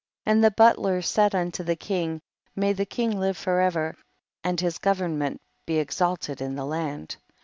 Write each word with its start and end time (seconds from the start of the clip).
And 0.25 0.43
the 0.43 0.49
butler 0.49 1.03
said 1.03 1.33
inito 1.33 1.63
the 1.63 1.75
king, 1.75 2.21
may 2.55 2.73
the 2.73 2.87
king 2.87 3.19
live 3.19 3.37
forever, 3.37 3.93
and 4.43 4.59
his 4.59 4.79
government 4.79 5.39
be 5.67 5.77
exalted 5.77 6.41
in 6.41 6.55
the 6.55 6.65
land. 6.65 7.17